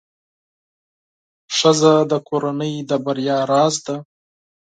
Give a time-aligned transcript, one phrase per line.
[1.57, 3.95] ښځه د کورنۍ د بریا راز ده.